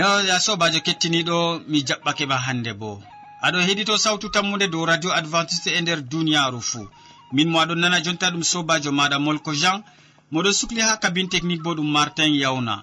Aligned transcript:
ya 0.00 0.40
sobajo 0.40 0.80
kettiniɗo 0.86 1.36
mi 1.70 1.78
jaɓɓake 1.88 2.24
ma 2.30 2.36
hande 2.46 2.72
bo. 2.80 2.90
Aɗo 3.46 3.58
heɗito 3.66 3.94
sawtu 4.04 4.26
tammude 4.34 4.66
dow 4.72 4.84
radio 4.90 5.10
adventiste 5.12 5.70
e 5.78 5.80
nder 5.80 6.00
duniyaru 6.10 6.60
fuu. 6.70 6.88
Min 7.32 7.48
mo 7.50 7.58
aɗon 7.62 7.80
nana 7.80 7.98
jonta 8.04 8.30
ɗum 8.32 8.42
sobajo 8.52 8.90
maɗa 8.98 9.16
molko 9.18 9.50
jean. 9.60 9.78
Moɗon 10.32 10.52
sukli 10.58 10.80
ha 10.80 10.96
kabine 11.02 11.28
technique 11.28 11.62
bo 11.62 11.74
ɗum 11.74 11.88
martin 11.96 12.32
yawna 12.42 12.74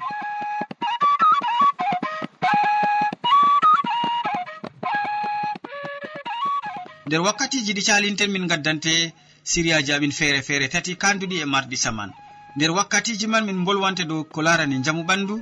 nder 7.07 7.21
wakkatiji 7.21 7.71
ɗi 7.73 7.83
calinten 7.87 8.31
min 8.31 8.47
gaddante 8.47 9.13
siriyaji 9.43 9.91
amin 9.93 10.11
feere 10.11 10.41
feere 10.47 10.67
tati 10.73 10.91
kanduɗi 11.01 11.35
e 11.41 11.45
marɗi 11.45 11.77
saman. 11.77 12.11
Nder 12.55 12.71
wakkatiji 12.77 13.27
man 13.27 13.45
min 13.45 13.63
bolwante 13.65 14.03
dow 14.09 14.23
ko 14.23 14.41
larani 14.41 14.83
jamu 14.85 15.03
ɓandu 15.09 15.35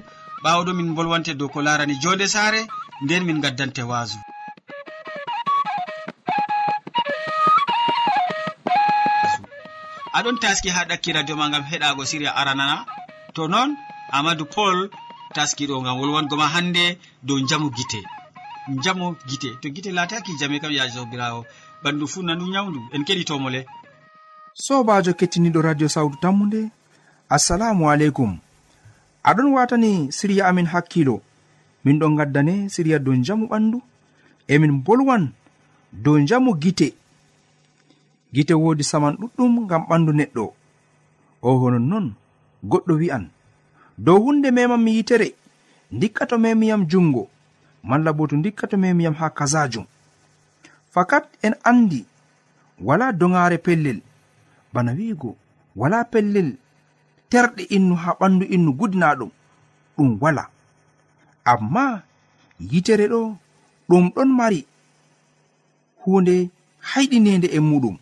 ɓawo 0.46 0.74
min 0.78 0.94
bolwante 0.96 1.34
dow 1.40 1.50
ko 1.54 1.60
larani 1.66 1.96
jonde 2.04 2.28
saare 2.28 2.62
nden 3.04 3.24
min 3.26 3.42
gaddante 3.44 3.82
waasu. 3.92 4.18
Aɗon 10.18 10.38
taski 10.42 10.70
ha 10.70 10.86
ɗakki 10.90 11.10
radio 11.14 11.36
ma 11.36 11.50
gam 11.50 11.64
heɗago 11.72 12.06
siriya 12.06 12.32
aranana. 12.40 12.86
To 13.36 13.48
noon 13.48 13.76
amadou 14.12 14.46
paul 14.56 14.90
taskiɗo 15.36 15.82
gam 15.84 15.98
wolwango 16.00 16.36
ma 16.38 16.48
hannde 16.54 16.98
dow 17.24 17.40
jamu 17.50 17.70
guite 17.76 18.00
jamu 18.84 19.16
guite 19.28 19.50
to 19.62 19.68
guite 19.74 19.90
lataki 19.98 20.32
jame 20.40 20.60
kam 20.62 20.72
ya 20.72 20.90
sobirawo 20.90 21.46
ɓandu 21.84 22.06
fu 22.08 22.22
nandu 22.24 22.46
nyawdu 22.54 22.80
en 22.94 23.04
keɗitomole 23.08 23.66
sobajo 24.54 25.12
kettiniɗo 25.20 25.60
radio 25.62 25.88
sawtu 25.90 26.18
tammude 26.22 26.62
assalamu 27.30 27.90
aleykum. 27.92 28.40
aɗon 29.30 29.54
watani 29.56 29.92
siriya 30.18 30.48
amin 30.50 30.68
hakkilo. 30.74 31.22
Min 31.84 32.00
ɗon 32.00 32.16
gaddane 32.18 32.70
siriya 32.74 33.00
dow 33.00 33.16
jamu 33.26 33.46
ɓandu. 33.52 33.82
Emin 34.48 34.74
bolwan 34.86 35.24
dow 35.92 36.18
jamu 36.30 36.52
gite. 36.62 36.94
Gite 38.34 38.54
wodi 38.54 38.84
saman 38.84 39.16
ɗuɗɗum 39.20 39.68
gam 39.70 39.84
ɓandu 39.90 40.12
neɗɗo. 40.20 40.46
O 41.42 41.50
honon 41.60 41.86
non 41.90 42.08
goɗɗo 42.72 42.94
wi'an. 43.02 43.26
Dow 43.98 44.18
hunde 44.24 44.50
memam 44.52 44.82
mi 44.84 44.92
yitere 44.98 45.28
dikka 45.92 46.26
to 46.26 46.38
memiyam 46.38 46.86
jungo 46.90 47.30
malla 47.84 48.12
bo 48.14 48.28
to 48.28 48.36
dikka 48.36 48.68
to 48.68 48.78
memiyam 48.78 49.16
ha 49.20 49.30
kazajum 49.30 49.86
fakat 50.94 51.26
en 51.44 51.54
andi 51.64 52.06
wala 52.82 53.12
dogare 53.14 53.58
pellel. 53.58 54.02
Bana 54.74 54.92
wi'igo 54.92 55.36
wala 55.76 56.04
pellel 56.04 56.58
terɗe 57.36 57.64
innu 57.76 57.96
ha 58.04 58.10
ɓandu 58.20 58.46
innu 58.56 58.72
gudnaɗum 58.80 59.32
ɗum 59.98 60.10
wala. 60.22 60.44
Amma 61.52 61.84
yitere 62.72 63.06
ɗo 63.14 63.20
ɗum 63.90 64.06
ɗon 64.16 64.30
mari 64.40 64.60
hunde 66.04 66.36
hayɗinede 66.90 67.48
e 67.58 67.60
muɗum. 67.70 67.96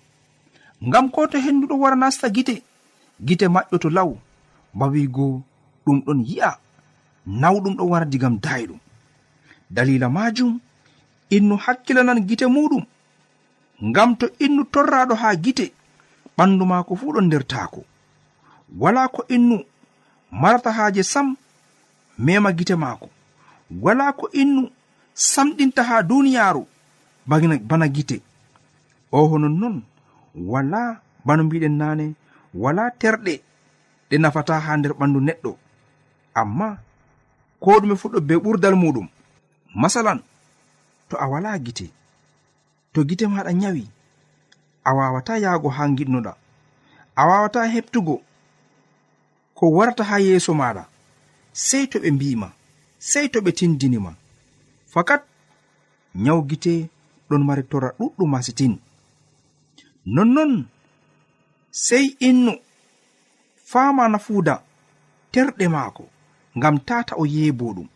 Ngam 0.88 1.06
ko 1.14 1.20
to 1.31 1.38
henduɗo 1.45 1.75
wara 1.81 1.95
nasta 2.02 2.28
gite 2.36 2.56
gite 3.28 3.45
maƴƴoto 3.56 3.90
law 3.98 4.09
ba 4.78 4.86
wigo 4.94 5.25
ɗum 5.86 5.97
ɗon 6.06 6.20
yi'a 6.30 6.52
nawɗum 7.42 7.73
ɗo 7.78 7.84
wara 7.92 8.06
digam 8.12 8.36
dayɗum 8.44 8.80
dalila 9.75 10.08
majum 10.16 10.52
innu 11.36 11.56
hakkilanan 11.66 12.20
gite 12.28 12.45
muɗum 12.56 12.84
ngam 13.90 14.09
to 14.20 14.25
innu 14.45 14.64
torraɗo 14.73 15.14
ha 15.22 15.30
gite 15.44 15.66
ɓandu 16.38 16.64
maako 16.72 16.92
fuu 17.00 17.14
ɗon 17.16 17.25
nder 17.28 17.44
taako. 17.52 17.81
wala 18.79 19.07
ko 19.07 19.25
innu 19.28 19.63
marata 20.31 20.72
haaje 20.72 21.03
sam 21.03 21.35
mema 22.17 22.51
gite 22.53 22.75
maako. 22.75 23.09
Wala 23.81 24.13
ko 24.13 24.29
innu 24.31 24.69
samɗinta 25.13 25.84
ha 25.84 26.03
duniyaaru 26.03 26.67
bana 27.69 27.88
gite. 27.88 28.22
O 29.12 29.28
honon 29.28 29.56
non 29.59 29.83
wala 30.35 31.01
bano 31.25 31.44
mbiɗen 31.44 31.78
naane 31.78 32.13
wala 32.53 32.91
terɗe 33.00 33.41
ɗe 34.09 34.16
nafata 34.17 34.59
ha 34.59 34.78
nder 34.78 34.94
ɓandu 35.00 35.19
neɗɗo. 35.28 35.51
Amma 36.39 36.78
ko 37.59 37.79
ɗume 37.79 37.95
fuɗɗo 38.01 38.19
be 38.28 38.33
ɓurdal 38.44 38.75
muɗum 38.75 39.07
masalan 39.81 40.19
to 41.09 41.16
a 41.17 41.25
wala 41.31 41.59
gite 41.66 41.88
to 42.94 43.00
gite 43.07 43.25
maɗa 43.28 43.51
nyawi 43.53 43.83
a 44.83 44.94
wawata 44.97 45.38
yahgo 45.44 45.69
ha 45.69 45.83
giɗnoɗa 45.97 46.31
a 47.16 47.22
wawata 47.29 47.59
heɓtugo 47.73 48.16
ko 49.58 49.64
warta 49.78 50.03
ha 50.03 50.18
yeeso 50.19 50.53
maɗa 50.53 50.84
sei 51.53 51.86
to 51.91 51.97
ɓe 52.03 52.09
mbima 52.16 52.47
sei 53.09 53.28
to 53.30 53.40
ɓe 53.46 53.52
tindinima. 53.58 54.12
Fakat 54.94 55.22
nyawu 56.24 56.41
gite 56.50 56.74
ɗon 57.30 57.41
mari 57.47 57.63
tora 57.72 57.90
ɗuɗɗum 58.00 58.30
masitin. 58.34 58.74
Nonnon 60.06 60.53
sei 61.72 62.06
innu 62.28 62.53
fama 63.72 64.03
nafuuda 64.08 64.56
terɗe 65.31 65.66
maako 65.75 66.03
ngam 66.58 66.75
tata 66.88 67.13
o 67.16 67.24
yeebo 67.25 67.66
ɗum 67.75 67.88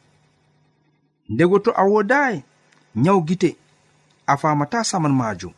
ndego 1.29 1.59
to 1.59 1.71
a 1.71 1.83
wodayi 1.91 2.43
nyawu 2.95 3.21
gite 3.27 3.49
a 4.27 4.33
famata 4.41 4.83
saman 4.89 5.13
majum 5.19 5.53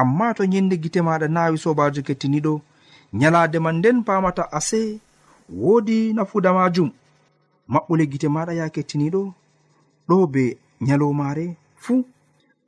amma 0.00 0.34
to 0.36 0.42
nyende 0.52 0.76
gite 0.82 1.00
maɗa 1.06 1.26
nawi 1.28 1.56
sobajo 1.64 2.00
kettiniɗo 2.06 2.52
nyalade 3.18 3.58
man 3.64 3.76
nden 3.78 3.98
pamata 4.06 4.42
ase 4.58 4.80
woodi 5.48 6.12
nafuda 6.12 6.52
majum 6.52 6.90
maɓɓule 7.72 8.04
gite 8.10 8.28
maɗa 8.28 8.52
ya 8.52 8.66
kettiniɗo 8.74 9.20
ɗo 10.08 10.26
be 10.32 10.42
nyalomare 10.80 11.56
fuu 11.76 12.04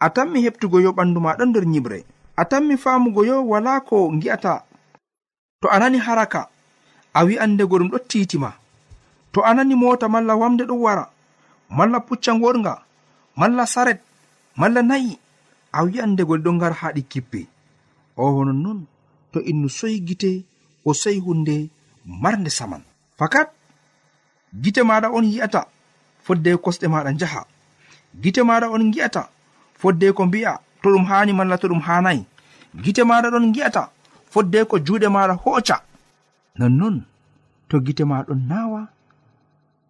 a 0.00 0.06
tammi 0.14 0.38
heɓtugo 0.44 0.76
yo 0.84 0.90
ɓandu 0.96 1.18
maɗa 1.20 1.44
nder 1.46 1.64
nyiɓre. 1.72 1.98
A 2.36 2.42
tammi 2.50 2.74
famugo 2.82 3.20
yo 3.28 3.36
wala 3.50 3.80
ko 3.88 3.96
gi'ata 4.20 4.64
to 5.60 5.66
a 5.68 5.76
nani 5.78 5.98
haraka 5.98 6.48
a 7.12 7.20
wi'andego 7.26 7.74
ɗum 7.78 7.88
ɗo 7.92 7.98
titima 8.08 8.50
to 9.32 9.38
a 9.44 9.54
nani 9.54 9.74
mota 9.74 10.08
malla 10.08 10.34
wamde 10.40 10.64
ɗo 10.64 10.74
wara 10.84 11.04
malla 11.76 11.98
pucca 12.00 12.32
gorga 12.40 12.74
malla 13.36 13.64
saret 13.66 14.00
malla 14.56 14.80
nayi 14.82 15.18
a 15.72 15.84
wi'andegol 15.84 16.40
ɗo 16.44 16.50
ngar 16.56 16.72
haɗi 16.80 17.02
kippe. 17.10 17.40
O 18.16 18.24
honon 18.34 18.58
non 18.64 18.78
to 19.32 19.38
innu 19.50 19.68
soyi 19.68 20.00
gite 20.06 20.44
o 20.84 20.90
soyi 20.94 21.18
hunde 21.20 21.68
marde 22.04 22.50
saman. 22.50 22.82
Fakat 23.18 23.48
gite 24.62 24.82
maɗa 24.82 25.08
on 25.12 25.24
yi'ata 25.24 25.66
fodde 26.24 26.56
kosɗe 26.56 26.86
maɗa 26.88 27.10
njaha. 27.12 27.44
Gite 28.22 28.42
maɗa 28.42 28.66
on 28.70 28.92
gi'ata 28.92 29.28
fodde 29.80 30.12
ko 30.12 30.26
mbi'a 30.26 30.60
to 30.82 30.88
ɗum 30.90 31.04
hani 31.06 31.32
malla 31.32 31.58
to 31.58 31.68
ɗum 31.68 31.80
hanayi 31.80 32.24
gite 32.82 33.02
maɗa 33.04 33.30
ɗon 33.30 33.52
gi'ata 33.54 33.90
fodde 34.32 34.64
ko 34.64 34.78
juuɗe 34.78 35.08
maɗa 35.08 35.34
hoca 35.44 35.76
nonnon 36.58 37.04
to 37.68 37.80
gite 37.80 38.04
ma 38.04 38.22
ɗon 38.22 38.40
nawa 38.48 38.88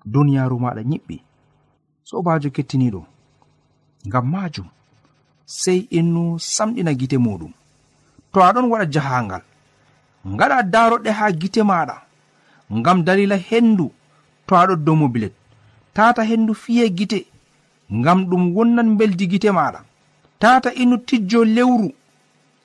duniyaru 0.05 0.59
maɗa 0.59 0.83
yiɓɓi 0.91 1.17
sobajo 2.05 2.51
kettiniɗo 2.51 3.01
ngam 4.07 4.27
majum 4.33 4.69
sei 5.47 5.81
innu 5.91 6.39
samɗina 6.39 6.95
gite 6.95 7.19
muɗum. 7.19 7.53
To 8.33 8.39
aɗon 8.41 8.71
waɗa 8.71 8.87
jahangal 8.95 9.43
ngaɗa 10.27 10.63
daroɗe 10.73 11.11
ha 11.19 11.27
gite 11.41 11.63
maɗa 11.71 11.97
ngam 12.79 12.99
dalila 13.07 13.37
hendu 13.49 13.87
to 14.47 14.53
aɗo 14.57 14.75
dow 14.77 14.97
mobilet 14.97 15.35
tata 15.95 16.23
hendu 16.31 16.55
fiye 16.55 16.89
gite 16.99 17.21
ngam 17.93 18.19
ɗum 18.31 18.43
wonnan 18.57 18.97
beldi 18.99 19.27
gite 19.33 19.51
maɗa 19.59 19.81
tata 20.39 20.71
inu 20.83 20.97
tijjo 21.09 21.45
lewru 21.45 21.89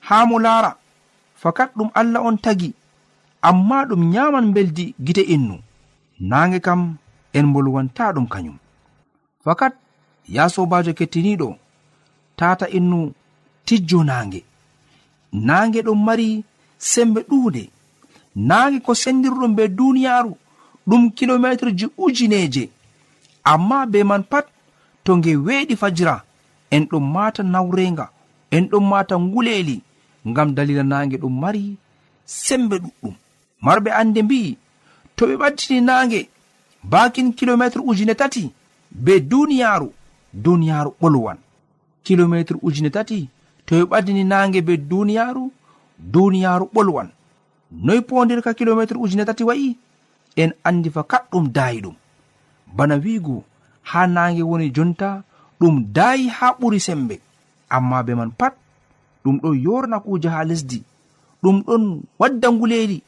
ha 0.06 0.26
mo 0.26 0.38
laara 0.38 0.76
fakat 1.42 1.70
ɗum 1.76 1.90
allah 1.94 2.20
on 2.28 2.36
tagi 2.38 2.74
amma 3.48 3.84
ɗum 3.88 4.02
nyaman 4.12 4.52
beldi 4.54 4.94
gite 5.06 5.22
innu. 5.34 5.56
Nange 6.20 6.60
kam 6.60 6.96
en 7.34 7.46
bolwanta 7.52 8.12
ɗum 8.14 8.26
kañum 8.32 8.56
fakat 9.44 9.74
ya 10.28 10.48
sobajo 10.48 10.92
kettiniɗo 10.98 11.48
tata 12.36 12.66
innu 12.78 13.12
tijjo 13.66 13.98
nange 14.04 14.40
nange 15.32 15.80
ɗon 15.86 15.98
mari 16.06 16.44
sembe 16.78 17.20
ɗuuɗe. 17.28 17.70
Naange 18.36 18.80
ko 18.80 18.94
sendirɗum 18.94 19.54
be 19.54 19.68
duuniyaaru 19.68 20.36
ɗum 20.86 21.10
kilometre 21.12 21.72
ji 21.78 21.86
ujineeje. 21.96 22.68
Amma 23.44 23.86
be 23.86 24.02
man 24.04 24.22
pat 24.24 24.46
to 25.04 25.16
nge 25.16 25.36
weeɗi 25.36 25.76
fajira 25.76 26.22
en 26.70 26.84
ɗon 26.90 27.04
maata 27.14 27.42
nawrenga 27.42 28.10
en 28.50 28.64
ɗon 28.70 28.84
maata 28.88 29.18
nguleeli 29.18 29.80
ngam 30.28 30.54
dalila 30.54 30.82
naange 30.82 31.16
ɗum 31.16 31.34
mari 31.40 31.76
sembe 32.24 32.76
ɗuɗɗum. 32.78 33.14
Marɓe 33.62 33.90
annde 33.90 34.22
mbi'i 34.22 34.56
to 35.16 35.26
ɓe 35.26 35.34
ɓaddini 35.36 35.80
naange 35.80 36.28
bakin 36.82 37.32
kilometre 37.32 37.80
ujune 37.84 38.14
tati 38.14 38.52
be 38.90 39.20
duniyaaru 39.20 39.92
duniyaaru 40.32 40.90
ɓolwan. 41.00 41.38
Kilometre 42.04 42.56
ujune 42.62 42.90
tati 42.90 43.28
to 43.66 43.74
ɓe 43.76 43.84
ɓaddini 43.90 44.24
naange 44.24 44.60
be 44.62 44.76
duniyaaru 44.76 45.50
duniyaaru 45.98 46.70
ɓolwan. 46.74 47.08
Noy 47.70 48.00
pondirka 48.00 48.54
kilometre 48.54 48.98
ujune 48.98 49.24
tati 49.24 49.44
wa'i? 49.44 49.76
En 50.36 50.52
andi 50.64 50.90
fa 50.90 51.02
kaɗɗum 51.02 51.48
daayi 51.52 51.80
ɗum. 51.80 51.94
Bana 52.76 52.96
wiigu 52.96 53.44
ha 53.82 54.06
naange 54.06 54.42
woni 54.42 54.70
jonta 54.74 55.22
ɗum 55.60 55.84
daayi 55.92 56.28
ha 56.28 56.56
ɓuri 56.60 56.80
sembe. 56.80 57.20
Amma 57.68 58.02
be 58.02 58.14
man 58.14 58.30
pat 58.30 58.54
ɗum 59.24 59.40
ɗon 59.40 59.60
yorna 59.62 60.00
kuuje 60.00 60.28
ha 60.28 60.44
lesdi. 60.44 60.82
Ɗum 61.42 61.62
ɗon 61.66 62.00
wadda 62.18 62.48
nguleeri 62.52 63.02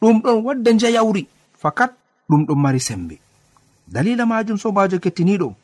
ɗum 0.00 0.20
ɗon 0.22 0.42
wadda 0.44 0.72
njayawri. 0.72 1.26
Fakat 1.62 1.92
ɗum 2.28 2.46
ɗon 2.46 2.58
mari 2.58 2.80
sembe. 2.80 3.18
Dalila 3.88 4.26
majum 4.26 4.58
sobajo 4.58 4.98
kettiniɗo 4.98 5.54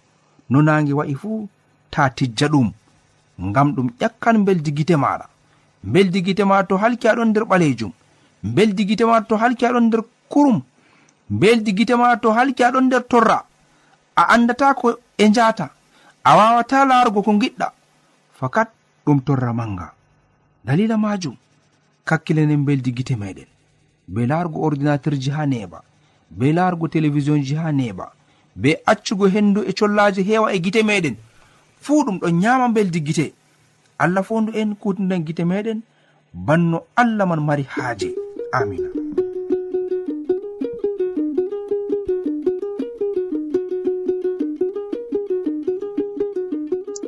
no 0.50 0.62
naange 0.62 0.92
wa'i 0.92 1.14
fuu 1.14 1.48
ta 1.90 2.08
tijja 2.10 2.48
ɗum 2.48 2.70
ngam 3.40 3.68
ɗum 3.74 3.88
ƴakkan 4.00 4.38
mbeldi 4.38 4.72
gite 4.76 4.96
maɗa 4.96 5.26
beldi 5.82 6.22
gite 6.22 6.44
ma 6.44 6.62
to 6.64 6.76
halki 6.76 7.08
aɗon 7.08 7.28
nder 7.30 7.44
ɓalejum. 7.44 7.92
Beldi 8.42 8.86
gite 8.88 9.04
ma 9.04 9.20
to 9.22 9.36
halki 9.36 9.64
aɗon 9.66 9.84
nder 9.86 10.02
kurum. 10.28 10.62
Beldi 11.30 11.72
gite 11.76 11.94
ma 11.96 12.16
to 12.16 12.32
halki 12.32 12.62
aɗon 12.62 12.84
nder 12.86 13.02
torra. 13.08 13.44
A 14.16 14.22
andata 14.34 14.74
ko 14.74 14.98
e 15.18 15.28
njata. 15.28 15.70
A 16.24 16.36
wawata 16.36 16.84
larugo 16.84 17.22
ko 17.22 17.32
giɗɗa 17.32 17.72
fakat 18.38 18.68
ɗum 19.06 19.20
torra 19.24 19.52
manga. 19.52 19.92
Dalila 20.64 20.96
majum. 20.96 21.36
Kakkilenen 22.04 22.64
beldi 22.64 22.92
gite 22.92 23.16
meɗen. 23.16 23.46
Be 24.08 24.26
larugo 24.26 24.60
ordinateur 24.66 25.14
ji 25.14 25.30
ha 25.30 25.46
neɓa. 25.46 25.80
Be 26.30 26.52
larugo 26.52 26.88
télévision 26.88 27.42
ji 27.42 27.54
ha 27.54 27.70
neɓa. 27.72 28.12
Be 28.56 28.76
accugo 28.86 29.28
hendu 29.28 29.62
e 29.62 29.72
collaji 29.72 30.22
hewa 30.22 30.52
e 30.52 30.58
gite 30.60 30.82
meɗen. 30.82 31.16
Fuu 31.80 32.04
ɗum 32.04 32.18
ɗon 32.18 32.32
nyama 32.40 32.68
beldi 32.68 33.00
gite 33.00 33.32
allah 33.98 34.22
fondu 34.28 34.52
en 34.60 34.70
kutinden 34.82 35.24
gite 35.26 35.44
meɗen. 35.50 35.80
Banno 36.46 36.78
allah 36.96 37.26
man 37.26 37.40
mari 37.48 37.64
haaje. 37.74 38.10
Amina 38.52 38.88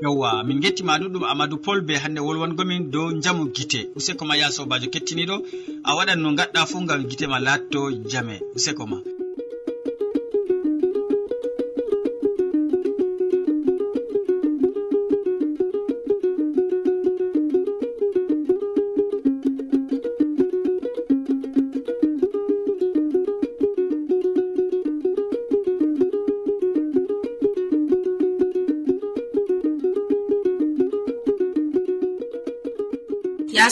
yewwa 0.02 0.42
min 0.46 0.60
gettima 0.60 0.98
ɗuɗɗum 0.98 1.24
amadou 1.30 1.58
pol 1.64 1.80
be 1.86 1.94
hande 2.02 2.20
wolwangomin 2.26 2.90
dow 2.92 3.08
jamu 3.22 3.44
gite. 3.56 3.80
Useko 3.96 4.24
ma 4.24 4.34
ya 4.36 4.50
sobajo 4.50 4.88
kettiniɗo. 4.94 5.36
A 5.88 5.90
waɗan 5.96 6.18
no 6.22 6.28
gaɗɗa 6.38 6.66
fu 6.70 6.76
gam 6.88 7.00
gite 7.10 7.26
ma 7.32 7.38
laatto 7.46 7.80
jame. 8.10 8.36
Useko 8.56 8.84
ma. 8.90 8.98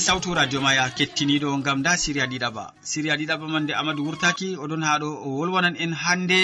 sawtu 0.00 0.34
radio 0.34 0.60
ma 0.60 0.72
ya 0.74 0.84
kettiniɗo 0.96 1.48
gam 1.64 1.82
da 1.82 1.92
siriya 2.02 2.26
ɗiɗaɓa. 2.32 2.64
Siriya 2.90 3.14
ɗiɗaɓa 3.20 3.46
man 3.52 3.62
nde 3.64 3.72
amadou 3.80 4.04
wurtaki 4.06 4.48
oɗon 4.62 4.82
haɗo 4.88 5.08
o 5.26 5.28
wolwanan 5.38 5.76
en 5.84 5.92
hande 6.02 6.40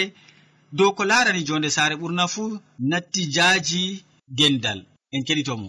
dow 0.73 0.91
ko 0.97 1.03
larani 1.05 1.43
jonde 1.49 1.69
saare 1.77 1.95
ɓurna 2.01 2.25
fuu 2.35 2.61
natti 2.91 3.23
jaaji 3.35 3.83
gendal. 4.39 4.81
En 5.15 5.23
keɗitomo. 5.27 5.69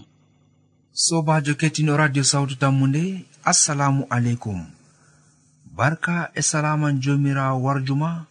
Sobajo 1.06 1.54
kettino 1.62 1.94
radio 1.98 2.24
sawtu 2.24 2.56
tammude 2.62 3.04
assalamu 3.52 4.02
aleykum. 4.16 4.60
Barka 5.78 6.32
e 6.36 6.42
salaman 6.42 7.00
jomirawo 7.04 7.58
warjuma 7.66 8.26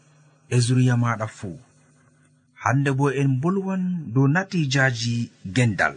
e 0.51 0.57
zuriya 0.65 0.97
maɗa 0.97 1.27
fuu 1.39 1.57
hande 2.63 2.91
bo 2.99 3.07
en 3.11 3.31
bolwan 3.41 3.83
dow 4.15 4.27
natijaji 4.35 5.31
gendal. 5.57 5.95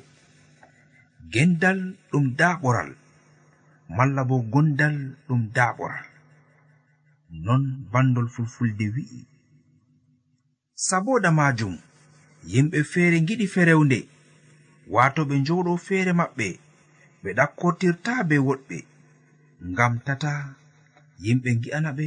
Gendal 1.34 1.80
ɗum 2.12 2.26
daɓoral 2.40 2.92
malla 3.96 4.22
bo 4.30 4.36
gondal 4.54 4.96
ɗum 5.28 5.42
daɓoral 5.56 6.06
non 7.46 7.64
bandol 7.92 8.28
fulfulde 8.34 8.86
wi'i. 8.96 9.22
Saboda 10.88 11.30
majum 11.40 11.76
yimɓe 12.52 12.80
feere 12.92 13.18
giɗi 13.28 13.46
ferewnde 13.54 14.00
wato 14.94 15.22
ɓe 15.30 15.36
njoɗo 15.42 15.72
feere 15.88 16.12
maɓɓe 16.20 16.48
ɓe 17.22 17.30
ɗakkotirta 17.38 18.12
be 18.30 18.36
woɗɓe 18.48 18.78
ngam 19.72 19.94
tata 20.06 20.32
yimɓe 21.24 21.50
gi'ana 21.62 21.90
ɓe 21.98 22.06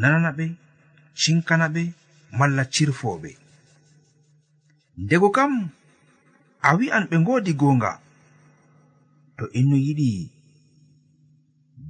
nanana 0.00 0.30
ɓe 0.38 0.44
cinkana 1.20 1.66
ɓe 1.74 1.82
malla 2.38 2.62
cirfoɓe 2.74 3.30
ndego 5.02 5.28
kam 5.36 5.52
a 6.68 6.70
wi'an 6.78 7.04
ɓe 7.10 7.16
ngoodi 7.22 7.52
gonga 7.60 7.92
to 9.36 9.44
innu 9.58 9.76
yiɗi 9.86 10.08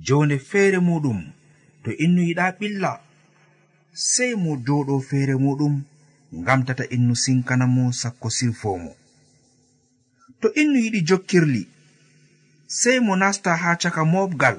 jonde 0.06 0.36
feere 0.50 0.78
muɗum 0.88 1.20
to 1.82 1.90
innu 2.04 2.20
yiɗa 2.28 2.46
ɓilla. 2.58 2.92
Sey 4.12 4.32
mo 4.42 4.50
joɗo 4.66 4.94
feere 5.08 5.34
muɗum 5.44 5.74
gamtata 6.46 6.84
innu 6.94 7.14
sinkana 7.22 7.66
mo 7.74 7.82
sakko 8.00 8.28
sirfomo 8.36 8.90
to 10.40 10.46
innu 10.60 10.78
yiɗi 10.84 11.00
jokkirli 11.08 11.62
sey 12.78 12.98
mo 13.06 13.12
nasta 13.22 13.50
ha 13.62 13.70
caka 13.82 14.02
mobgal 14.14 14.56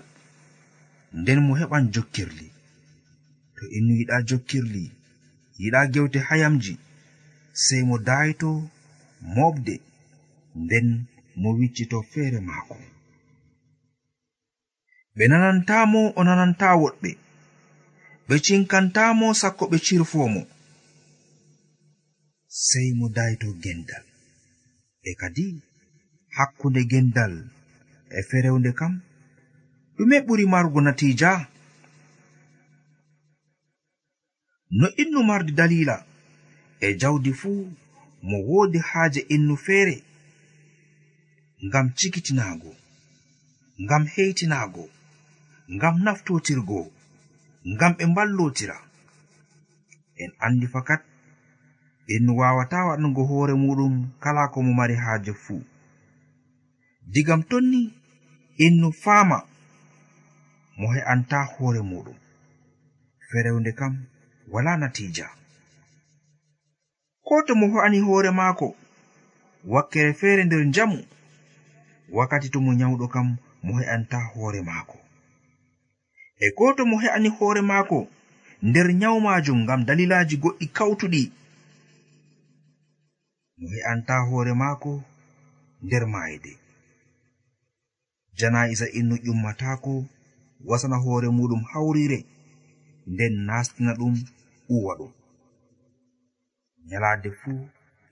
nden 1.19 1.39
mo 1.45 1.53
heɓan 1.59 1.85
jokkirli. 1.93 2.47
To 3.55 3.63
innu 3.77 3.93
yiɗa 3.99 4.17
jokkirli 4.29 4.83
yiɗa 5.61 5.79
gewte 5.93 6.19
hayamji 6.27 6.73
sey 7.63 7.81
mo 7.87 7.95
dayto 8.07 8.49
mofde 9.35 9.75
nden 10.63 10.87
mo 11.41 11.49
wiccito 11.59 11.97
feere 12.11 12.39
maako. 12.47 12.75
ɓe 15.17 15.23
nanantamo 15.29 16.01
o 16.19 16.21
nananta 16.27 16.67
woɗɓe. 16.81 17.11
Ɓe 18.27 18.35
cinkantamo 18.45 19.25
sakko 19.41 19.63
ɓe 19.71 19.77
cirfomo. 19.85 20.41
Sei 22.47 22.89
mo 22.97 23.05
dayto 23.15 23.47
gendal. 23.63 24.05
E 25.09 25.11
kadi 25.19 25.45
hakkunde 26.37 26.81
gendal 26.91 27.33
e 28.17 28.19
ferewnde 28.29 28.71
kam 28.79 28.93
ɗume 29.95 30.17
ɓuri 30.25 30.45
margo 30.53 30.79
natija. 30.81 31.31
No 34.79 34.87
innu 35.01 35.19
mardi 35.29 35.51
dalila 35.59 35.97
e 36.85 36.87
jawdi 36.99 37.31
fuu 37.39 37.61
mo 38.27 38.37
woodi 38.47 38.79
haaje 38.89 39.21
innu 39.35 39.55
feere 39.65 39.97
ngam 41.65 41.87
cikitinago 41.97 42.71
ngam 43.83 44.03
heytinago. 44.13 44.83
ngam 45.73 45.95
naftotirgo 46.03 46.91
ngam 47.67 47.93
ɓe 47.97 48.05
mballotira 48.05 48.77
en 50.21 50.31
andi 50.45 50.67
fakat 50.67 51.01
en 52.13 52.29
wawata 52.29 52.77
waɗango 52.87 53.23
hoore 53.29 53.53
muɗum 53.53 53.93
kala 54.23 54.47
ko 54.53 54.61
mo 54.65 54.73
mari 54.73 54.95
haaje 54.95 55.33
fuu. 55.33 55.63
Digam 57.13 57.41
tonni 57.49 57.93
en 58.63 58.73
no 58.81 58.91
faama 58.91 59.37
mo 60.77 60.87
he'anta 60.93 61.37
hoore 61.53 61.81
muɗum. 61.81 62.17
Ferewnde 63.29 63.71
kam 63.79 63.93
wala 64.53 64.77
natija 64.77 65.27
ko 67.25 67.41
to 67.47 67.55
mo 67.55 67.67
ho'ani 67.73 67.99
hoore 67.99 68.31
maako 68.31 68.75
wakkere 69.65 70.13
feere 70.13 70.43
nder 70.45 70.65
njamu 70.65 70.99
wakkati 72.13 72.49
to 72.49 72.59
mo 72.61 72.71
nyawɗo 72.73 73.07
kam 73.07 73.37
mo 73.63 73.73
he'anta 73.79 74.17
hoore 74.33 74.61
maako. 74.61 75.04
e 76.39 76.51
gooto 76.57 76.85
mo 76.85 76.97
he'ani 77.01 77.29
hoore 77.29 77.61
maako 77.61 78.07
nder 78.63 78.87
nyawu 78.93 79.19
majum 79.21 79.59
ngam 79.63 79.81
dalilaji 79.87 80.35
goɗɗi 80.43 80.65
kawtuɗi. 80.77 81.23
Mo 83.59 83.65
he'anta 83.73 84.15
hoore 84.27 84.53
maako 84.61 84.91
nder 85.85 86.03
maayde. 86.13 86.51
Jana'isa 88.37 88.85
innu 88.99 89.15
e 89.15 89.19
ƴummatako 89.25 89.93
wasana 90.67 90.97
hoore 91.03 91.27
muɗum 91.37 91.61
hawrire 91.71 92.19
nden 93.11 93.33
nastina 93.47 93.91
ɗum 93.99 94.13
uwa 94.75 94.93
ɗum. 94.99 95.11
Nyalade 96.87 97.29
fuu 97.39 97.69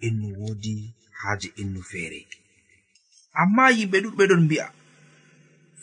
innu 0.07 0.25
e 0.29 0.35
woodi 0.39 0.73
haaje 1.19 1.47
e 1.47 1.61
innu 1.61 1.81
feere. 1.89 2.19
Amma 3.41 3.63
yimɓe 3.77 3.97
ɗuɗɓe 4.03 4.23
ɗon 4.29 4.41
mbi'a 4.45 4.65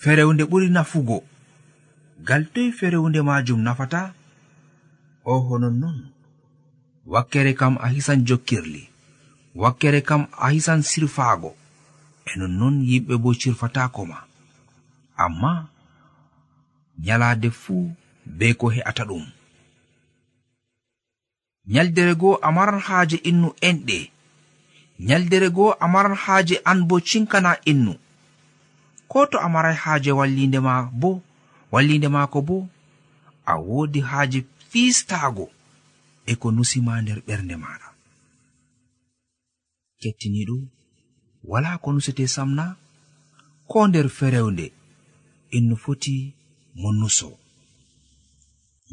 ferewnde 0.00 0.44
ɓuri 0.50 0.68
nafugo. 0.76 1.16
gal 2.24 2.44
toy 2.52 2.72
ferewnde 2.72 3.22
majum 3.22 3.60
nafata 3.62 4.12
o 5.24 5.38
honon 5.40 5.76
non. 5.78 5.98
Wakkere 7.06 7.54
kam 7.54 7.78
a 7.80 7.88
hisan 7.88 8.24
jokkirli 8.26 8.88
wakkere 9.54 10.00
kam 10.00 10.26
a 10.38 10.50
hisan 10.50 10.82
sirfaago 10.82 11.56
e 12.24 12.38
nonnon 12.38 12.76
yimɓe 12.88 13.14
bo 13.22 13.30
sirfatako 13.34 14.06
ma. 14.06 14.18
Amma 15.16 15.68
nyalaade 17.04 17.50
fuu 17.50 17.90
be 18.26 18.54
ko 18.54 18.68
he'ata 18.68 19.04
ɗum. 19.04 19.24
Nyaldere 21.66 22.14
goo 22.14 22.38
a 22.42 22.52
maran 22.52 22.80
haaje 22.80 23.16
innu 23.16 23.48
enɗe 23.60 24.10
nyaldere 25.06 25.48
goo 25.50 25.74
a 25.80 25.88
maran 25.88 26.14
haaje 26.24 26.60
an 26.64 26.84
bo 26.88 27.00
cinkana 27.00 27.56
innu. 27.64 27.94
Ko 29.08 29.26
to 29.26 29.38
a 29.38 29.48
marai 29.48 29.74
haaje 29.74 30.12
wallinde 30.12 30.60
ma 30.60 30.82
bo 30.92 31.22
wallinde 31.72 32.08
maako 32.08 32.42
bo 32.42 32.68
a 33.46 33.54
woodi 33.56 34.00
haaje 34.00 34.44
fistaago 34.70 35.50
e 36.26 36.34
ko 36.40 36.50
nusima 36.50 37.02
nder 37.02 37.18
ɓernde 37.26 37.56
maɗa. 37.56 37.88
Kettiniɗo 40.00 40.56
wala 41.44 41.78
ko 41.78 41.92
nusete 41.92 42.26
samna 42.28 42.76
ko 43.70 43.86
nder 43.88 44.08
ferewnde 44.08 44.66
en 45.56 45.76
foti 45.76 46.34
mo 46.74 46.92
nuso. 46.92 47.38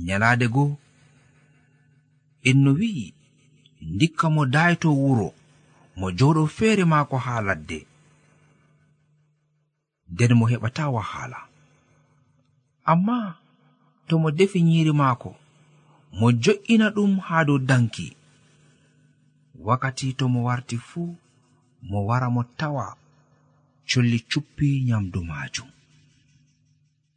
Nyalaade 0.05 0.48
goo 0.48 0.77
en 2.50 2.67
wi'i 2.67 3.13
ndikka 3.81 4.29
mo 4.29 4.46
dayto 4.46 4.89
wuro 5.01 5.34
mo 5.98 6.07
joɗo 6.17 6.48
feere 6.48 6.84
maako 6.86 7.17
haa 7.17 7.41
ladde. 7.41 7.79
Nden 10.12 10.34
mo 10.34 10.46
heɓata 10.51 10.89
wahala. 10.96 11.47
amma 12.91 13.36
to 14.08 14.13
mo 14.22 14.29
defi 14.38 14.60
nyiri 14.67 14.94
maako 15.01 15.32
mo 16.17 16.27
jo'ina 16.44 16.88
ɗum 16.96 17.12
haa 17.27 17.44
dow 17.48 17.60
danki. 17.70 18.08
Wakkati 19.65 20.08
to 20.17 20.25
mo 20.34 20.39
warti 20.48 20.77
fuu 20.88 21.15
mo 21.89 21.98
wara 22.08 22.27
mo 22.36 22.41
tawa 22.60 22.86
colli 23.89 24.20
cuppi 24.32 24.67
nyamdu 24.88 25.20
maajum. 25.29 25.70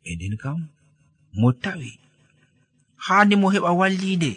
E 0.05 0.15
nden 0.17 0.37
kam 0.43 0.61
mo 1.39 1.49
tawi 1.62 1.93
haani 3.05 3.35
mo 3.41 3.47
heɓa 3.55 3.71
walliinde 3.81 4.33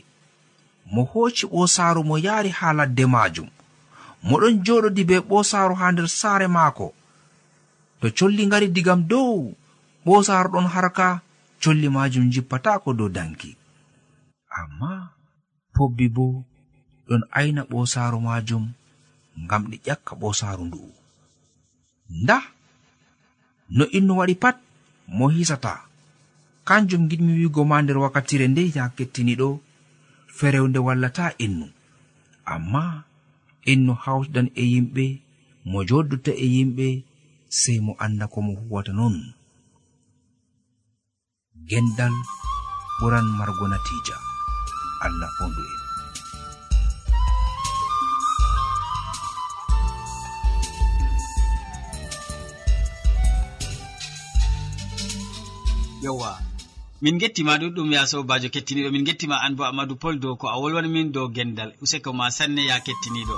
mo 0.94 1.02
hooci 1.12 1.46
ɓosaaru 1.54 2.02
mo 2.10 2.16
yaari 2.25 2.50
haa 2.60 2.74
ladde 2.78 3.06
maajum. 3.13 3.50
Moɗon 4.28 4.56
joɗodi 4.66 5.04
be 5.10 5.16
ɓosaaru 5.30 5.74
haa 5.80 5.92
nder 5.92 6.08
saare 6.20 6.48
maako. 6.48 6.88
To 8.00 8.08
colli 8.18 8.44
ngari 8.48 8.68
digam 8.75 9.02
dow 9.12 9.56
bo 10.06 10.14
sarɗon 10.28 10.68
harka 10.74 11.08
colli 11.62 11.88
majum 11.96 12.26
jippatako 12.34 12.90
dow 12.98 13.10
danki. 13.16 13.52
Amma 14.60 14.92
pobbi 15.74 16.06
bo 16.16 16.26
ɗon 17.08 17.24
aina 17.40 17.62
ɓosaaru 17.72 18.18
majum 18.28 18.66
ngam 19.44 19.64
ɗi 19.70 19.78
ƴakka 19.86 20.14
ɓosaaru 20.22 20.64
ndu'u 20.68 20.92
nda 22.22 22.38
no 23.76 23.84
innu 23.98 24.14
waɗi 24.20 24.36
pat 24.44 24.58
mo 25.18 25.26
hisata. 25.36 25.74
Kanjum 26.68 27.04
giɗmi 27.10 27.32
wigo 27.40 27.62
ma 27.70 27.78
nder 27.82 27.98
wakkatire 28.04 28.46
nde 28.50 28.62
ya 28.76 28.84
kettiniɗo 28.96 29.48
ferewnde 30.38 30.80
wallata 30.88 31.26
innu. 31.46 31.68
Amma 32.54 32.84
innu 33.72 33.94
hawtidan 34.04 34.48
e 34.62 34.64
yimɓe 34.72 35.06
mo 35.70 35.80
joddota 35.90 36.32
e 36.44 36.46
yimɓe 36.56 36.88
sey 37.60 37.78
mo 37.86 37.92
anda 38.04 38.26
ko 38.34 38.38
mo 38.46 38.52
huwata 38.60 38.92
non. 39.00 39.16
gendal 41.70 42.13
ɓuran 43.00 43.25
margo 43.38 43.65
natija. 43.67 44.15
Allah 45.05 45.29
fondu 45.38 45.62
en. 45.72 45.79
Yewwa 56.03 56.32
min 57.01 57.17
gettima 57.20 57.58
ɗuɗɗum 57.58 57.91
ya 57.91 58.05
sobajo 58.08 58.48
kettiniɗo 58.53 58.89
min 58.91 59.05
gettima 59.08 59.36
an 59.46 59.55
bo 59.55 59.63
amadou 59.63 59.96
pol 59.96 60.15
dow 60.20 60.36
ko 60.36 60.48
a 60.48 60.60
wolwani 60.62 60.89
min 60.89 61.12
dow 61.12 61.27
gendal. 61.36 61.72
Useko 61.84 62.13
ma 62.13 62.32
sanne 62.38 62.62
ya 62.70 62.79
kettiniɗo. 62.86 63.38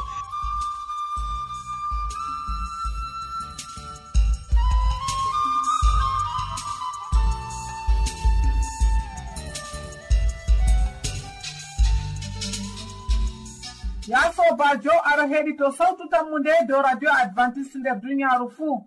ya 14.07 14.31
sobajo 14.33 14.91
aɗa 15.09 15.25
heɗi 15.31 15.57
to 15.57 15.71
sawtu 15.71 16.03
tammu 16.11 16.39
nde 16.39 16.51
dow 16.67 16.81
radio 16.81 17.09
advantice 17.23 17.75
nder 17.77 17.95
duniyaru 18.01 18.49
fuu 18.55 18.83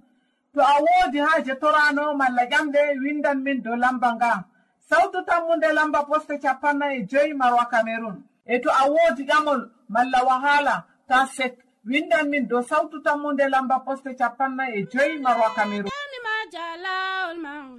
to 0.54 0.60
a 0.60 0.74
woodi 0.84 1.18
haaje 1.18 1.54
torano 1.60 2.14
malla 2.14 2.42
ƴamɗe 2.50 2.80
windan 3.02 3.38
min 3.42 3.62
dow 3.62 3.76
lamba 3.76 4.14
nga. 4.14 4.44
Sawtu 4.88 5.22
tammu 5.26 5.56
nde 5.56 5.72
lamba 5.72 6.00
poste 6.08 6.38
capanna 6.42 6.86
e 6.96 7.02
joyi 7.10 7.34
marwa 7.34 7.64
cameron 7.70 8.22
e 8.46 8.58
to 8.58 8.70
a 8.70 8.84
woodi 8.90 9.24
ƴamol 9.26 9.68
malla 9.88 10.18
wahala 10.28 10.84
ta 11.08 11.26
sek. 11.26 11.54
Windan 11.86 12.28
min 12.30 12.46
dow 12.48 12.62
sawtu 12.62 13.02
tammu 13.04 13.32
nde 13.32 13.48
lamba 13.48 13.80
poste 13.84 14.14
capanna 14.18 14.64
e 14.74 14.86
joyi 14.92 15.18
marwa 15.20 15.50
camerun 15.54 15.90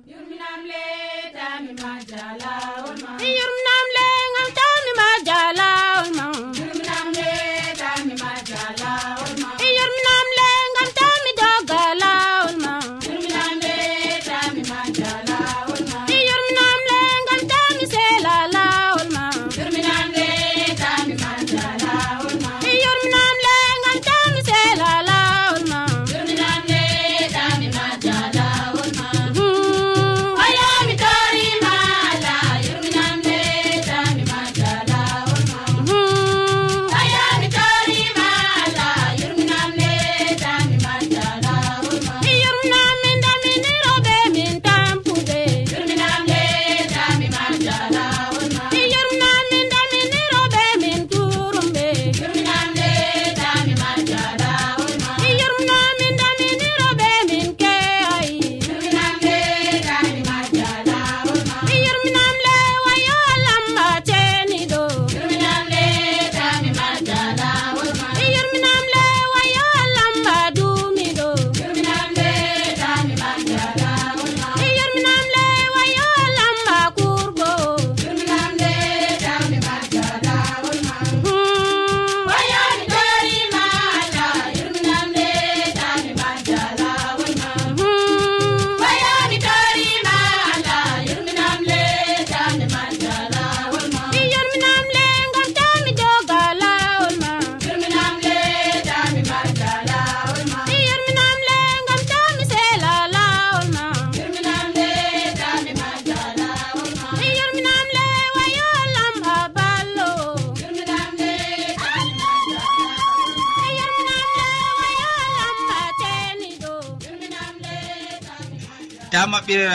yurminam 0.06 0.62
le 0.70 0.84
tamima 1.34 1.92
jalawol 2.10 2.98
ma. 3.04 3.18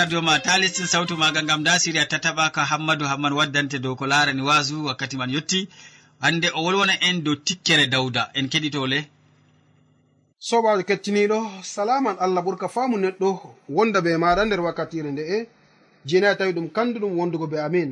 radio 0.04 0.20
ma 0.22 0.38
ta 0.38 0.58
lestin 0.58 0.86
sawtu 0.86 1.16
maga 1.16 1.42
gam 1.42 1.64
da 1.64 1.78
siriya 1.78 2.04
tataɓaka 2.06 2.60
hammadou 2.70 3.08
hamman 3.08 3.32
waddante 3.32 3.78
dow 3.80 3.94
ko 3.96 4.04
larani 4.06 4.42
wasu 4.42 4.84
wakkati 4.84 5.16
man 5.16 5.30
yetti 5.30 5.60
hande 6.20 6.48
o 6.54 6.60
wolwona 6.64 6.92
en 7.08 7.24
dow 7.24 7.34
tikkere 7.46 7.86
dawda 7.86 8.22
en 8.34 8.46
keɗitole 8.52 8.98
sobajo 10.38 10.82
kettiniɗo 10.88 11.38
salaman 11.62 12.16
allah 12.20 12.44
ɓurka 12.44 12.68
famu 12.68 12.96
neɗɗo 12.98 13.28
wonda 13.76 14.00
be 14.04 14.10
maɗa 14.22 14.44
nder 14.44 14.60
wakkatire 14.60 15.10
nde'e 15.12 15.46
jena 16.04 16.36
tawi 16.38 16.52
ɗum 16.52 16.68
kandu 16.76 17.00
ɗum 17.00 17.12
wondugo 17.18 17.46
be 17.46 17.58
amin. 17.60 17.90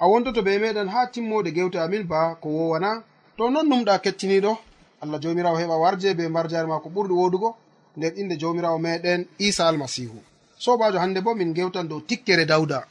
A 0.00 0.06
wondoto 0.10 0.42
be 0.42 0.58
meɗen 0.58 0.88
ha 0.88 1.06
timmode 1.06 1.50
gewte 1.54 1.78
amin 1.78 2.02
ba 2.02 2.34
ko 2.42 2.48
wowana 2.48 3.02
to 3.36 3.50
non 3.50 3.66
numɗa 3.70 4.02
kettiniɗo 4.02 4.58
allah 5.02 5.20
jomirawo 5.22 5.56
heɓa 5.62 5.76
warje 5.82 6.14
be 6.18 6.28
mbarjare 6.28 6.66
ma 6.66 6.80
ko 6.82 6.88
ɓurɗi 6.90 7.12
wodugo 7.14 7.56
nder 7.96 8.12
inde 8.18 8.34
jomirawo 8.40 8.78
meɗen 8.78 9.20
isa 9.38 9.68
almasihu. 9.68 10.18
sobajo 10.58 10.98
hande 10.98 11.20
bo 11.20 11.34
min 11.34 11.54
gewtan 11.54 11.88
dow 11.88 12.00
tikkere 12.00 12.44
dawda. 12.46 12.84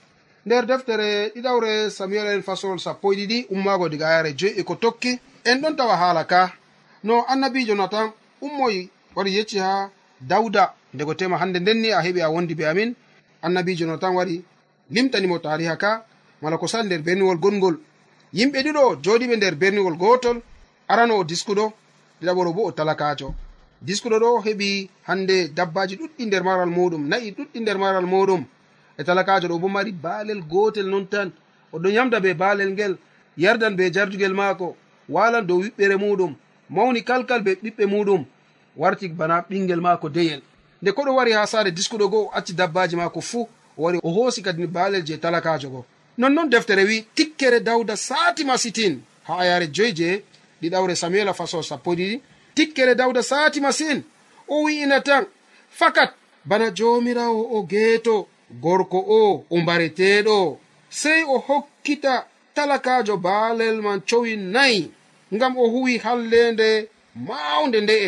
Nder 0.45 0.65
deftere 0.65 1.31
ɗiɗawre 1.35 1.89
samuel 1.89 2.27
en 2.27 2.41
fasol 2.43 2.79
sappo 2.79 3.13
e 3.13 3.15
ɗiɗi 3.15 3.47
ummago 3.51 3.89
diga 3.89 4.07
yare 4.09 4.33
joyi 4.37 4.63
ko 4.63 4.75
tokki 4.75 5.19
en 5.43 5.61
ɗon 5.61 5.75
tawa 5.75 5.95
haala 5.97 6.23
ka. 6.25 6.53
No 7.03 7.25
annabijo 7.27 7.75
natan 7.75 8.11
ummoy 8.41 8.89
wari 9.15 9.31
yecci 9.35 9.59
ha 9.59 9.89
dawda 10.21 10.73
ndego 10.93 11.13
tema 11.13 11.37
hande 11.37 11.59
ndenni 11.59 11.91
a 11.91 12.01
heɓi 12.01 12.21
a 12.21 12.29
wondi 12.29 12.55
be 12.55 12.63
amin. 12.65 12.95
Annabijo 13.41 13.85
natan 13.85 14.15
wari 14.15 14.43
limtanimo 14.91 15.39
tariha 15.39 15.75
ka 15.77 16.05
mala 16.41 16.57
ko 16.57 16.67
sali 16.67 16.87
nder 16.87 17.01
berniwol 17.01 17.37
gongol. 17.37 17.75
Yimɓe 18.33 18.59
ɗiɗo 18.63 18.95
joɗiɓe 19.03 19.35
nder 19.37 19.55
berniwol 19.55 19.97
gotol 19.97 20.41
arano 20.87 21.17
o 21.19 21.23
diskuɗo 21.23 21.73
ɗiɗaɓoro 22.21 22.53
bo 22.53 22.63
o 22.67 22.71
talakajo 22.71 23.33
diskuɗo 23.81 24.17
ɗo 24.19 24.29
heɓi 24.45 24.89
hande 25.07 25.47
dabbaji 25.55 25.95
ɗuɗɗi 25.95 26.25
nder 26.25 26.43
maral 26.43 26.69
muɗum 26.69 27.07
nayi 27.09 27.31
ɗuɗɗi 27.31 27.59
nder 27.61 27.77
maral 27.77 28.05
muɗum 28.05 28.43
e 28.97 29.03
talakajo 29.03 29.47
ɗo 29.47 29.59
bo 29.59 29.67
mari 29.67 29.91
baalel 29.91 30.41
gotel 30.41 30.87
non 30.89 31.05
tan. 31.07 31.31
Oɗo 31.73 31.89
yamda 31.89 32.19
be 32.19 32.33
baalel 32.33 32.71
ngel 32.71 32.97
yardan 33.37 33.75
be 33.75 33.91
jardugel 33.93 34.33
maako 34.33 34.75
walan 35.09 35.45
dow 35.47 35.59
wiɓɓere 35.61 35.95
muɗum 35.97 36.35
mawni 36.69 37.03
kalkal 37.03 37.41
be 37.43 37.51
ɓiɓɓe 37.63 37.85
muɗum 37.85 38.25
warti 38.77 39.07
bana 39.09 39.45
ɓingel 39.49 39.81
maako 39.81 40.09
deyel. 40.09 40.41
Nde 40.81 40.91
koɗo 40.91 41.15
wari 41.15 41.31
ha 41.33 41.45
saare 41.47 41.71
diskuɗo 41.71 42.07
goo 42.09 42.29
acci 42.33 42.53
dabbaji 42.53 42.95
maako 42.95 43.21
fuu 43.21 43.47
o 43.77 43.83
wari 43.83 43.99
o 44.03 44.09
hoosi 44.09 44.41
kadi 44.41 44.67
baalel 44.67 45.03
je 45.05 45.17
talakajo 45.17 45.69
go 45.69 45.85
nonnon 46.17 46.49
deftere 46.49 46.83
wi 46.83 47.05
tikkere 47.15 47.59
dawda 47.59 47.95
saati 47.95 48.43
masitin. 48.45 49.01
Ha 49.27 49.33
ayare 49.39 49.67
joyi 49.71 49.93
je 49.95 50.23
ɗiɗawre 50.61 50.95
samuela 50.95 51.33
faso 51.33 51.61
sappo 51.63 51.91
ɗiɗi 51.93 52.21
tikkere 52.57 52.93
dawda 52.95 53.21
saati 53.23 53.59
masin 53.65 53.99
o 54.53 54.55
wi'ina 54.65 54.97
tan. 55.07 55.25
Fakat 55.79 56.11
bana 56.49 56.67
jomirawo 56.77 57.41
o 57.55 57.57
geeto 57.71 58.15
gorko 58.63 58.99
o 59.19 59.45
umbareteɗo 59.55 60.37
sey 60.89 61.21
o 61.33 61.37
hokkita 61.47 62.13
talakajo 62.55 63.15
baalel 63.25 63.77
man 63.85 63.99
cowi 64.09 64.33
nayi 64.55 64.91
ngam 65.35 65.53
o 65.57 65.65
huwi 65.73 65.93
hallende 66.05 66.69
mawnde 67.27 67.79
nde'e 67.81 68.07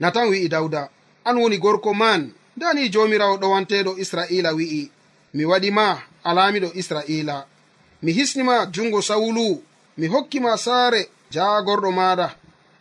natan 0.00 0.28
wi'i 0.30 0.48
dawda 0.48 0.82
an 1.24 1.36
woni 1.40 1.58
gorko 1.58 1.94
man. 1.94 2.22
Ndani 2.56 2.88
jomirawo 2.88 3.36
ɗowanteɗo 3.42 3.92
israila 4.02 4.50
wi'i. 4.58 4.90
Mi 5.34 5.44
waɗima 5.44 5.86
alamiɗo 6.24 6.68
israila. 6.74 7.46
Mi 8.02 8.12
hisnima 8.12 8.66
jungo 8.66 9.02
sawulu. 9.02 9.62
Mi 9.98 10.06
hokkima 10.06 10.56
saare 10.58 11.00
jaagorɗo 11.30 11.90
maɗa 11.98 12.28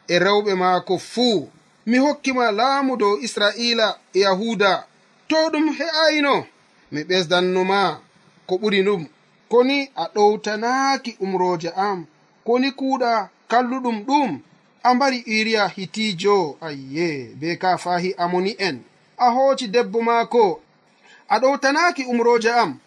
e 0.08 0.20
rewɓe 0.20 0.52
maako 0.56 0.98
fuu. 0.98 1.50
Mi 1.90 1.98
hokkima 1.98 2.52
laamu 2.52 2.98
dow 2.98 3.16
isra'iila 3.26 3.88
e 4.14 4.20
yahuda. 4.20 4.72
To 5.30 5.36
ɗum 5.52 5.66
he'ayino 5.78 6.36
mi 6.92 7.02
ɓesdannoma 7.10 7.80
ko 8.48 8.54
ɓuri 8.62 8.82
ɗum. 8.88 9.02
Koni 9.52 9.78
a 9.96 10.04
ɗowtanaaki 10.16 11.12
umrooje 11.24 11.70
am 11.88 12.00
koni 12.46 12.70
kuuɗa 12.80 13.30
kalluɗum 13.52 13.98
ɗum 14.08 14.30
a 14.84 14.94
mbari 14.96 15.18
iriya 15.36 15.64
hitiijo. 15.76 16.58
Ayye 16.68 17.08
be 17.40 17.50
ka 17.62 17.78
fahi 17.78 18.10
amoni 18.24 18.52
en. 18.68 18.78
A 19.18 19.28
hooci 19.36 19.68
debbo 19.68 20.00
maako 20.02 20.62
a 21.30 21.40
ɗowtanaaki 21.42 22.04
umrooje 22.12 22.50
am. 22.64 22.80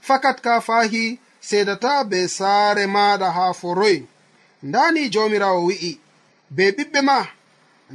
Fakat 0.00 0.40
ka 0.40 0.60
fahi 0.60 1.18
seedata 1.40 2.04
be 2.10 2.28
saare 2.28 2.86
maaɗa 2.86 3.30
haa 3.36 3.52
foroy 3.52 4.02
ndani 4.62 5.08
joomiraawo 5.12 5.60
wi'i. 5.68 6.00
be 6.54 6.64
ɓiɓɓe 6.76 7.00
ma 7.08 7.16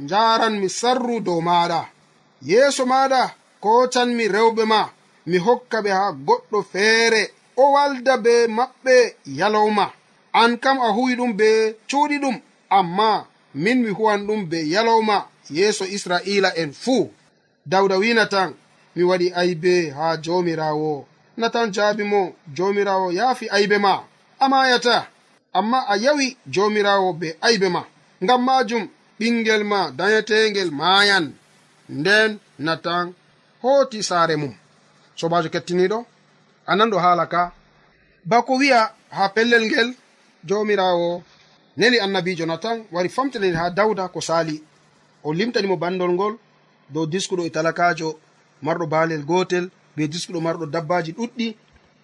njaran 0.02 0.54
mi 0.60 0.68
sarru 0.68 1.20
dow 1.26 1.40
maɗa 1.48 1.80
yeeso 2.48 2.82
maɗa 2.92 3.20
kocanmi 3.62 4.24
rewɓe 4.34 4.64
ma 4.72 4.80
mi 5.26 5.36
hokka 5.46 5.78
ɓe 5.84 5.90
ha 5.98 6.04
goɗɗo 6.26 6.58
feere. 6.72 7.22
O 7.56 7.72
walda 7.74 8.14
be 8.24 8.34
maɓɓe 8.56 8.94
yalowma 9.38 9.84
an 10.40 10.56
kam 10.62 10.78
a 10.80 10.88
huwi 10.96 11.12
ɗum 11.18 11.32
be 11.40 11.48
cuuɗi 11.90 12.16
ɗum 12.22 12.36
amma 12.78 13.26
min 13.54 13.78
mi 13.82 13.90
huwan 13.90 14.20
ɗum 14.26 14.40
be 14.50 14.58
yalowma 14.74 15.16
yeeso 15.50 15.84
israila 15.96 16.50
en 16.56 16.72
fuu. 16.72 17.10
Dawda 17.66 17.96
wina 17.98 18.26
tan 18.26 18.54
mi 18.96 19.02
waɗi 19.02 19.32
aybe 19.34 19.90
ha 19.96 20.16
jomirawo 20.24 21.06
natan 21.36 21.70
jaabi 21.74 22.04
mo 22.04 22.20
jomirawo 22.56 23.12
yaafi 23.12 23.46
aybe 23.50 23.78
ma. 23.78 24.02
Amayata 24.40 25.06
amma 25.52 25.78
a 25.88 25.96
yawi 25.96 26.36
jomirawo 26.54 27.12
be 27.20 27.28
aybe 27.40 27.68
ma. 27.68 27.82
ngam 28.24 28.40
majum 28.48 28.84
ɓingel 29.18 29.62
ma 29.64 29.80
dañetengel 29.98 30.70
mayan 30.80 31.26
nden 31.98 32.30
natan 32.66 33.06
hooti 33.62 33.98
saare 34.08 34.36
mum. 34.42 34.54
Sobajo 35.18 35.48
kettiniɗo 35.54 35.98
ananɗo 36.70 36.96
haala 37.04 37.24
ka. 37.32 37.42
Bako 38.30 38.52
wi'a 38.60 38.82
ha 39.16 39.24
pellel 39.34 39.64
ngel 39.66 39.88
jomirawo 40.48 41.22
neli 41.76 41.98
annabijo 42.04 42.44
natan 42.46 42.78
wari 42.94 43.08
famtinani 43.16 43.56
ha 43.60 43.70
dawda 43.78 44.04
ko 44.14 44.20
sali 44.20 44.56
o 45.26 45.28
limtanimo 45.38 45.76
bandol 45.82 46.12
ngol 46.16 46.34
dow 46.94 47.06
diskuɗo 47.12 47.42
e 47.46 47.50
talakajo 47.56 48.08
marɗo 48.64 48.86
baalel 48.92 49.22
gotel 49.30 49.64
be 49.96 50.02
diskuɗo 50.12 50.40
marɗo 50.46 50.64
dabbaji 50.74 51.12
ɗuɗɗi. 51.18 51.46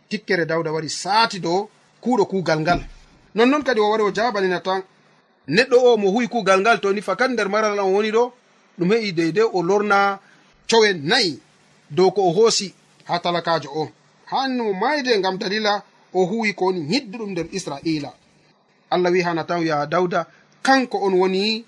Tikkere 0.09 0.45
dawda 0.51 0.73
wari 0.73 0.89
saati 1.03 1.39
dow 1.41 1.61
kuuɗo 2.03 2.25
kuugal 2.31 2.61
ngal. 2.61 2.81
Nonnoon 3.35 3.63
kadi 3.67 3.81
o 3.81 3.91
wari 3.91 4.03
o 4.03 4.11
jaabani 4.17 4.49
natan 4.49 4.81
neɗɗo 5.49 5.77
o 5.77 5.97
mo 5.97 6.11
huwi 6.11 6.29
kuugal 6.29 6.61
ngal 6.61 6.81
toni 6.81 7.01
fakat 7.03 7.31
nder 7.31 7.49
maral 7.49 7.79
an 7.81 7.93
woni 7.95 8.11
ɗo 8.11 8.33
ɗum 8.79 8.91
heƴi 8.93 9.13
deydey 9.13 9.49
o 9.53 9.63
lorna 9.63 10.19
cowe 10.71 10.93
nayi 10.93 11.41
dow 11.91 12.11
ko 12.11 12.23
o 12.29 12.33
hoosi 12.33 12.75
ha 13.05 13.19
talakajo 13.19 13.71
o. 13.75 13.89
Hanni 14.27 14.63
mo 14.63 14.73
mayde 14.73 15.19
ngam 15.19 15.39
dalila 15.39 15.83
o 16.15 16.25
huwi 16.25 16.55
ko 16.55 16.65
woni 16.65 16.81
yidduɗum 16.93 17.31
nder 17.31 17.47
israila. 17.53 18.13
Allah 18.91 19.13
wi 19.13 19.23
hana 19.23 19.45
tan 19.45 19.63
yaha 19.67 19.87
dawda 19.87 20.27
kanko 20.63 20.99
on 20.99 21.15
woni 21.15 21.65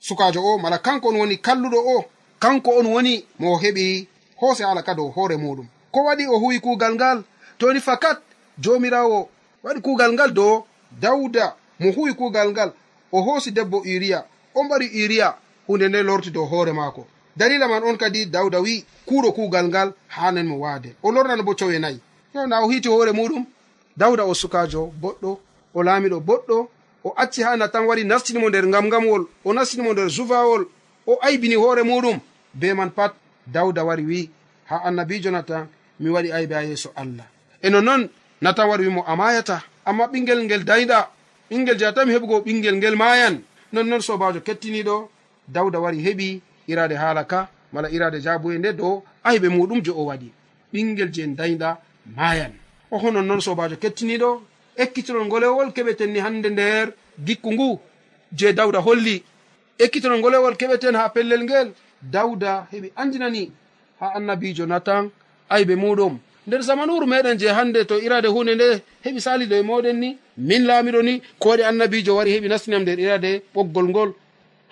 sukajo 0.00 0.40
o 0.44 0.58
mala 0.58 0.78
kanko 0.78 1.08
on 1.08 1.16
woni 1.16 1.36
kalluɗo 1.38 1.78
o 1.96 2.04
kanko 2.38 2.70
on 2.78 2.86
woni 2.86 3.24
mo 3.38 3.56
heɓi 3.56 4.06
hoose 4.40 4.60
hala 4.64 4.82
ka 4.82 4.94
dow 4.94 5.10
hoore 5.10 5.36
muɗum. 5.36 5.66
Ko 5.90 6.00
waɗi 6.04 6.26
o 6.26 6.38
huwi 6.38 6.60
kuugal 6.60 6.94
ngal 6.94 7.22
toni 7.58 7.80
fakat 7.80 8.18
jomirawo 8.58 9.28
waɗi 9.64 9.80
kuugal 9.80 10.12
ngal 10.12 10.32
dow 10.32 10.66
dawda 11.00 11.56
mo 11.80 11.92
huwi 11.92 12.14
kuugal 12.14 12.50
ngal 12.52 12.72
o 13.12 13.20
hoosi 13.22 13.50
debbo 13.50 13.78
uriya 13.80 14.24
o 14.54 14.64
mbari 14.64 14.86
uriya 15.04 15.34
hunde 15.66 15.88
nde 15.88 16.02
lorti 16.02 16.30
dow 16.30 16.44
hoore 16.46 16.72
maako. 16.72 17.06
Dalila 17.36 17.68
man 17.68 17.82
on 17.84 17.96
kadi 17.96 18.26
dawda 18.26 18.60
wi 18.60 18.84
kuuɗo 19.06 19.32
kuugal 19.32 19.68
ngal 19.68 19.92
hanen 20.08 20.46
mo 20.46 20.58
waade. 20.60 20.96
O 21.02 21.12
lornano 21.12 21.42
bo 21.42 21.54
cowe 21.54 21.78
nayi 21.78 22.00
yo 22.34 22.46
na 22.46 22.60
o 22.60 22.68
hiiti 22.68 22.88
hoore 22.88 23.12
muɗum 23.12 23.44
dawda 23.96 24.24
o 24.24 24.34
sukajo 24.34 24.92
boɗɗo 25.00 25.38
o 25.74 25.82
laamiɗo 25.82 26.20
boɗɗo 26.20 26.68
o 27.04 27.12
acci 27.16 27.42
ha 27.42 27.56
natan 27.56 27.84
wari 27.86 28.04
nastinimo 28.04 28.48
nder 28.48 28.66
ngamngamwol 28.66 29.26
o 29.44 29.52
nastinimo 29.52 29.92
nder 29.92 30.08
zuwawol 30.08 30.66
o 31.06 31.18
aybini 31.22 31.54
hoore 31.54 31.82
muɗum. 31.82 32.20
Be 32.54 32.74
man 32.74 32.90
pat 32.90 33.14
dawda 33.46 33.84
wari 33.84 34.04
wi 34.04 34.30
ha 34.68 34.76
annabijo 34.84 35.30
natan 35.30 35.66
mi 36.00 36.10
waɗi 36.10 36.32
aybe 36.32 36.52
ha 36.54 36.62
yeeso 36.62 36.92
allah. 36.96 37.24
E 37.62 37.70
nonnoon 37.70 38.08
natan 38.40 38.68
wari 38.68 38.86
wimo 38.86 39.04
a 39.06 39.16
mayata 39.16 39.62
amma 39.84 40.06
ɓingel 40.06 40.44
ngel 40.44 40.64
dayɗa 40.64 41.08
ɓingel 41.52 41.76
je 41.78 41.84
jatami 41.84 42.12
heɓugo 42.14 42.36
ɓingel 42.46 42.76
ngel 42.76 42.96
mayan. 42.96 43.34
Nonnon 43.72 44.00
sobajo 44.00 44.40
kettiniɗo. 44.40 45.08
Dawda 45.48 45.78
wari 45.80 45.98
heɓi 46.06 46.40
irade 46.68 46.94
haala 47.02 47.24
ka 47.24 47.48
mala 47.72 47.88
irade 47.90 48.18
jabuye 48.24 48.58
nde 48.58 48.72
dow 48.72 49.02
ayiɓe 49.24 49.48
muɗum 49.56 49.80
jo 49.84 49.92
o 50.00 50.02
waɗi. 50.08 50.28
Ɓingel 50.72 51.10
je 51.14 51.22
dayɗa 51.38 51.78
mayan. 52.16 52.52
Oho 52.90 53.10
nonnoon 53.10 53.40
sobajo 53.40 53.76
kettiniɗo. 53.76 54.30
Ekkitinol 54.82 55.26
ngolewol 55.26 55.72
keɓeten 55.76 56.10
ni 56.12 56.18
hande 56.20 56.48
nder 56.50 56.86
gikku 57.26 57.52
ngu 57.52 57.78
je 58.38 58.52
dawda 58.52 58.78
holli. 58.80 59.22
Ekkitinol 59.78 60.18
ngolewol 60.20 60.56
keɓeten 60.56 60.94
ha 60.96 61.08
pellel 61.14 61.42
ngel. 61.44 61.68
Dawda 62.02 62.66
heɓi 62.72 62.88
andinani 62.96 63.52
ha 64.00 64.06
annabijo 64.16 64.64
natan 64.66 65.10
aybe 65.50 65.74
muɗum. 65.76 66.14
nder 66.46 66.62
zamanuru 66.62 67.06
meɗen 67.06 67.38
je 67.38 67.48
hande 67.48 67.84
to 67.84 67.98
irade 68.00 68.26
hunde 68.28 68.54
nde 68.54 68.82
heɓi 69.04 69.20
salido 69.20 69.56
e 69.56 69.62
moɗen 69.62 69.96
ni 70.02 70.18
min 70.36 70.62
laamiɗo 70.66 71.02
ni 71.02 71.22
koɗe 71.38 71.62
annabijo 71.64 72.16
wari 72.16 72.30
heɓi 72.34 72.48
nastinam 72.48 72.82
nder 72.82 72.98
irade 73.00 73.42
ɓoggol 73.54 73.86
ngol. 73.90 74.10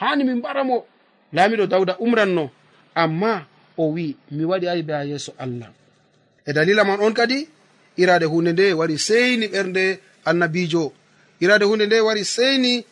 Hani 0.00 0.24
min 0.24 0.36
mbaramo 0.38 0.84
laamiɗo 1.32 1.66
dawda 1.66 1.96
umranno 2.00 2.50
amma 2.94 3.46
o 3.76 3.84
wi 3.94 4.16
mi 4.30 4.44
waɗi 4.44 4.66
aybe 4.68 4.90
ha 4.92 5.04
yeeso 5.04 5.32
allah. 5.38 5.70
E 6.46 6.52
dalila 6.52 6.84
man 6.84 7.00
on 7.00 7.12
kadi 7.14 7.48
irade 7.96 8.24
hunde 8.26 8.52
nde 8.52 8.72
wari 8.72 8.98
seyni 8.98 9.46
ɓernde 9.46 9.98
annabijo. 10.24 10.92
Irade 11.40 11.64
hunde 11.64 11.86
nde 11.86 12.00
wari 12.00 12.24
seyni 12.24 12.84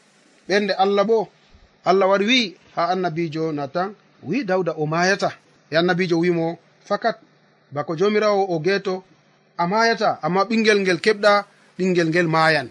ɓernde 0.49 0.73
allah 0.79 1.05
bo. 1.05 1.29
Allah 1.85 2.09
wari 2.09 2.27
wi 2.27 2.57
ha 2.77 2.83
annabijo 2.93 3.53
natan 3.53 3.95
wi 4.23 4.45
dawda 4.45 4.73
o 4.79 4.87
mayata. 4.87 5.33
E 5.71 5.77
annabijo 5.77 6.19
wimo 6.19 6.59
fakat 6.85 7.19
bako 7.73 7.97
jomirawo 7.97 8.43
o 8.55 8.59
geeto 8.61 9.05
a 9.57 9.67
mayata 9.67 10.19
amma 10.23 10.45
ɓingel 10.49 10.79
ngel 10.81 11.01
keɓɗa 11.05 11.33
ɓingel 11.79 12.09
ngel 12.09 12.29
mayan. 12.29 12.69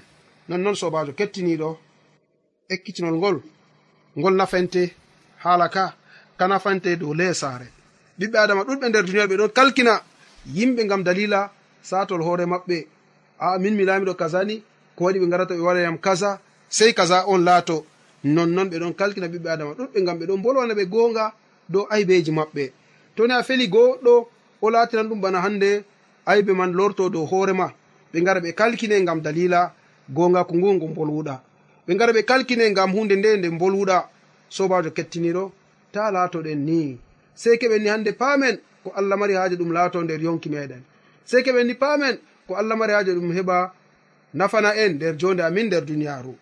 Nonnon 0.50 0.76
sobajo 0.76 1.12
kettiniɗo. 1.14 1.70
Ekkitinol 2.74 3.16
ngol 3.20 3.38
ngol 4.18 4.36
nafente 4.36 4.82
haala 5.44 5.68
ka 5.70 5.94
ka 6.38 6.46
nafante 6.48 6.96
dow 7.00 7.14
le 7.14 7.34
saare 7.34 7.68
ɓiɓɓe 8.20 8.38
adama 8.44 8.64
ɗuɗɓe 8.68 8.86
nder 8.90 9.04
duniya 9.06 9.28
ɓe 9.30 9.36
ɗon 9.40 9.50
kalkina 9.58 9.94
yimɓe 10.56 10.82
ngam 10.86 11.04
dalila 11.04 11.52
satol 11.90 12.22
hoore 12.24 12.46
maɓɓe. 12.46 12.78
A 13.40 13.60
min 13.60 13.76
mi 13.76 13.84
laamiɗo 13.86 14.14
kazani 14.16 14.64
ko 14.96 15.04
waɗi 15.06 15.20
ɓe 15.20 15.28
garata 15.32 15.54
ɓe 15.54 15.62
waɗayam 15.68 15.98
kaza 16.06 16.40
sei 16.70 16.94
kaza 16.94 17.26
on 17.28 17.42
laato. 17.48 17.86
Nonnon 18.24 18.68
ɓe 18.72 18.78
ɗon 18.80 18.94
kalkina 19.00 19.28
ɓiɓɓe 19.28 19.50
adama 19.50 19.72
ɗuɗɓe 19.78 19.98
ngam 20.02 20.18
ɓe 20.20 20.26
ɗon 20.30 20.42
bolwana 20.44 20.74
ɓe 20.74 20.86
goonga 20.86 21.34
dow 21.70 21.86
aybeji 21.90 22.32
maɓɓe. 22.32 22.72
Toni 23.16 23.34
a 23.34 23.44
feli 23.44 23.68
goɗɗo 23.68 24.14
o 24.62 24.70
latinan 24.70 25.08
ɗum 25.10 25.22
bana 25.22 25.42
hande 25.42 25.84
aybe 26.26 26.52
man 26.54 26.72
lorto 26.74 27.10
dow 27.10 27.26
hoorema 27.26 27.72
ɓe 28.14 28.22
ngara 28.22 28.40
ɓe 28.40 28.52
kalkine 28.54 29.02
ngam 29.02 29.22
dalila 29.22 29.72
gonga 30.10 30.44
ko 30.44 30.54
ngu 30.56 30.74
ngu 30.74 30.88
bolwuɗa 30.96 31.36
ɓe 31.88 31.92
ngara 31.96 32.12
ɓe 32.14 32.22
kalkine 32.26 32.70
ngam 32.72 32.92
hunde 32.92 33.16
nde 33.16 33.38
nde 33.38 33.48
bolwuɗa 33.60 33.98
sobajo 34.50 34.90
kettiniɗo 34.92 35.52
ta 35.92 36.12
latoɗen 36.12 36.60
ni. 36.66 36.98
Sei 37.36 37.58
keɓen 37.58 37.82
ni 37.84 37.90
hande 37.90 38.12
paamen 38.12 38.56
ko 38.84 38.92
allah 38.96 39.18
mari 39.18 39.34
haaji 39.34 39.56
ɗum 39.56 39.72
laato 39.74 40.02
nder 40.04 40.22
yonki 40.22 40.50
meɗen 40.50 40.82
sei 41.26 41.44
keɓen 41.44 41.68
ni 41.68 41.74
paamen 41.74 42.18
ko 42.48 42.56
allah 42.56 42.76
mari 42.78 42.94
haaji 42.94 43.12
ɗum 43.12 43.32
heɓa 43.38 43.72
nafana 44.34 44.70
en 44.76 44.94
nder 44.96 45.16
jonde 45.18 45.42
amin 45.44 45.66
nder 45.68 45.84
duniyaaru. 45.86 46.34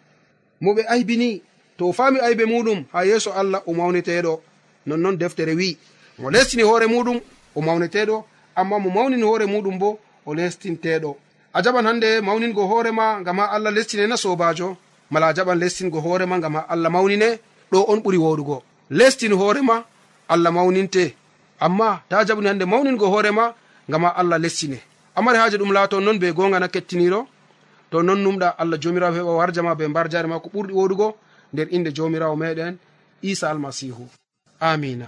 Mo 0.62 0.73
ɓe 0.73 0.84
aybini 0.88 1.41
to 1.78 1.88
o 1.89 1.93
faami 1.93 2.19
aybe 2.19 2.45
muɗum 2.45 2.86
ha 2.93 3.06
yeeso 3.06 3.32
allah 3.34 3.62
o 3.65 3.73
mawneteɗo 3.73 4.41
nonnoon 4.86 5.17
deftere 5.17 5.54
wi 5.56 5.78
mo 6.19 6.30
lestini 6.32 6.63
hoore 6.63 6.88
muɗum 6.88 7.19
o 7.56 7.62
mawneteɗo 7.62 8.24
amma 8.56 8.80
mo 8.80 8.89
mawnini 8.89 9.24
hoore 9.24 9.46
muɗum 9.46 9.78
bo 9.80 10.00
o 10.26 10.34
lestinteɗo. 10.34 11.15
A 11.54 11.62
jaɓan 11.63 11.86
hannde 11.88 12.22
mawningo 12.22 12.63
hoorema 12.68 13.20
ngam 13.22 13.38
ha 13.39 13.46
allah 13.56 13.72
lestinena 13.72 14.18
sobajo 14.18 14.78
mala 15.12 15.28
a 15.28 15.34
jaɓan 15.34 15.60
lestingo 15.60 16.00
hoorema 16.06 16.38
ngam 16.38 16.56
ha 16.56 16.65
allah 16.70 16.89
mawnine 16.91 17.39
ɗo 17.72 17.86
on 17.91 18.00
ɓuri 18.04 18.18
woɗugo. 18.18 18.62
Lestin 18.89 19.34
hoorema 19.34 19.84
allah 20.28 20.52
mawninte. 20.52 21.13
Amma 21.60 22.02
ta 22.10 22.24
jaɓuni 22.28 22.48
hannde 22.48 22.65
mawningo 22.65 23.06
hoorema 23.08 23.54
ngam 23.89 24.04
ha 24.04 24.10
allah 24.18 24.38
lestine. 24.39 24.80
Amari 25.15 25.38
haaji 25.38 25.58
ɗum 25.58 25.72
laato 25.74 26.00
noon 26.00 26.20
be 26.20 26.32
gonga 26.34 26.60
na 26.60 26.68
kettiniɗo 26.68 27.26
to 27.91 28.02
non 28.04 28.20
numɗa 28.24 28.56
allah 28.58 28.78
jomirawo 28.82 29.15
heɓa 29.15 29.34
warjama 29.39 29.76
be 29.76 29.88
mbar 29.88 30.10
jare 30.12 30.28
ma 30.28 30.39
ko 30.39 30.50
ɓurɗi 30.54 30.74
woɗugo 30.74 31.15
nder 31.54 31.68
inde 31.72 31.91
jomirawo 31.96 32.36
meɗen 32.36 32.76
isa 33.22 33.50
almasihu. 33.50 34.08
Amina. 34.60 35.08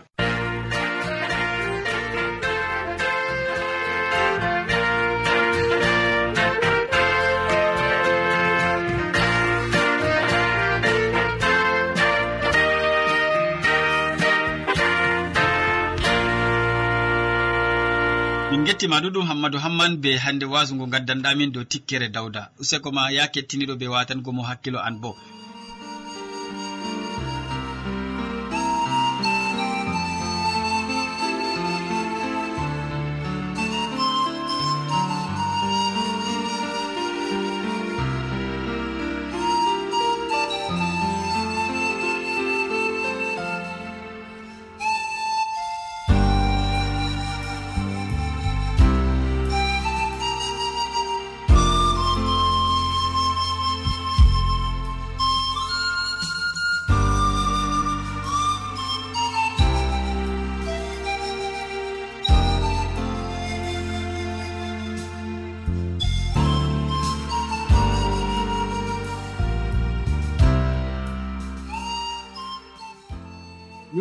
gettima 18.77 19.01
ɗuɗum 19.01 19.25
hammadou 19.25 19.59
hamman 19.59 19.97
be 20.01 20.17
hande 20.17 20.45
wasungo 20.45 20.85
gaddanɗamin 20.85 21.51
dow 21.51 21.63
tikkere 21.63 22.09
dawda 22.13 22.51
useko 22.61 22.91
ma 22.91 23.09
ya 23.09 23.25
kettiniɗo 23.33 23.73
be 23.79 23.87
watango 23.87 24.31
mo 24.31 24.43
hakkilo 24.43 24.77
an 24.79 25.01
bo. 25.01 25.17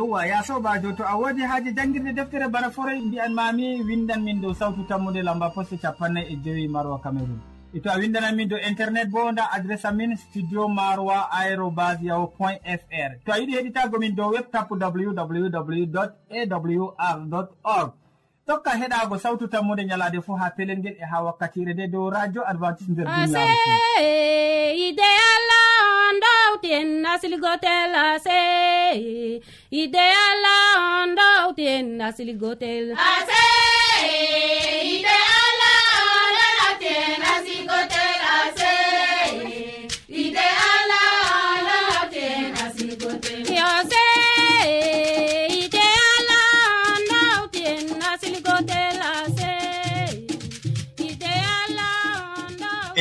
yowa 0.06 0.26
ya 0.26 0.42
sobajo 0.42 0.92
to 0.92 1.04
a 1.04 1.16
wodi 1.16 1.42
haaji 1.42 1.72
jangguirde 1.72 2.12
deftere 2.12 2.48
bana 2.48 2.70
foroy 2.70 3.00
mbiyan 3.00 3.32
mami 3.34 3.82
windan 3.82 4.22
min 4.22 4.40
dow 4.40 4.54
sawtu 4.54 4.84
tammude 4.84 5.22
lamba 5.22 5.50
poste 5.50 5.76
capannay 5.76 6.24
e 6.32 6.36
joyi 6.36 6.68
maroa 6.68 6.98
cameron 6.98 7.40
e 7.74 7.80
to 7.80 7.90
a 7.90 7.98
windanan 7.98 8.36
min 8.36 8.48
dow 8.48 8.58
internet 8.58 9.08
bo 9.10 9.32
nda 9.32 9.50
adresse 9.52 9.84
amin 9.88 10.16
studio 10.16 10.68
maroa 10.68 11.30
aérobas 11.32 11.98
yaho 12.02 12.26
point 12.26 12.60
fr 12.62 13.10
to 13.24 13.32
a 13.32 13.38
yiɗi 13.38 13.52
heɗitago 13.58 13.98
min 13.98 14.14
dow 14.14 14.30
web 14.30 14.50
tapu 14.52 14.74
www 14.74 15.98
awr 16.30 17.48
org. 17.64 17.92
Tokka 18.46 18.70
heɗago 18.78 19.18
sawtu 19.18 19.48
tammude 19.48 19.82
ñalade 19.84 20.20
fo 20.22 20.36
ha 20.36 20.50
pelel 20.56 20.78
ngel 20.78 20.94
e 21.02 21.04
ha 21.10 21.22
wakkatire 21.22 21.74
nde 21.74 21.86
dow 21.90 22.10
radio 22.10 22.42
adventiste 22.46 22.92
nder 22.92 23.04
duniyaaide 23.06 23.42
allah. 25.34 25.75
ndawti 26.56 26.72
en 26.72 26.88
nasiligotel 27.02 27.92
ase 27.94 28.40
ide 29.82 30.04
ala 30.28 30.56
on 31.00 31.10
ndawti 31.12 31.64
en 31.76 31.86
nasiligotel 32.00 32.86
ase 32.96 33.44
ide 34.94 35.16
ala 35.28 35.35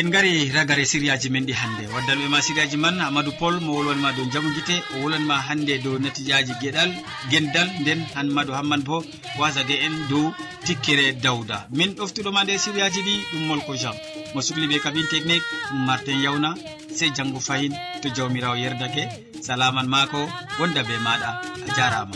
en 0.06 0.12
gari 0.14 0.52
ragare 0.54 0.86
siriyaji 0.86 1.30
men 1.32 1.46
ɗi 1.48 1.54
hannde. 1.62 1.84
Waddanɓe 1.94 2.28
ma 2.30 2.40
siriyaji 2.42 2.78
man 2.78 3.00
amadou 3.02 3.34
pol 3.40 3.56
mo 3.60 3.72
wolwanma 3.78 4.12
dow 4.16 4.26
jamu 4.34 4.50
guite 4.56 4.76
o 4.94 5.02
wolwanma 5.04 5.36
hannde 5.48 5.82
dow 5.84 5.98
natijaji 6.04 6.54
gueɗal 6.62 6.92
gendal 7.32 7.68
nden 7.82 8.02
hanmadou 8.16 8.54
hamman 8.56 8.82
bo 8.88 9.04
wasade 9.40 9.74
en 9.86 9.96
dow 10.10 10.34
tikkere 10.66 11.14
dawda. 11.24 11.68
Min 11.72 11.96
ɗoftuɗoma 11.98 12.44
nde 12.44 12.58
siriyaji 12.64 13.02
ɗi 13.08 13.14
ɗum 13.32 13.44
molko 13.48 13.74
jean. 13.82 13.96
Mo 14.34 14.42
sukli 14.42 14.68
ɓe 14.68 14.80
kabine 14.84 15.08
technique 15.10 15.44
ɗum 15.72 15.86
martin 15.88 16.22
yawna 16.22 16.50
sey 16.98 17.10
janggo 17.16 17.40
fayin 17.40 17.74
to 18.02 18.10
jawmirawo 18.16 18.56
yerdake. 18.56 19.04
Salaman 19.42 19.88
maako 19.88 20.30
wonda 20.60 20.84
be 20.84 20.96
maɗa 21.06 21.30
a 21.68 21.70
jarama. 21.78 22.16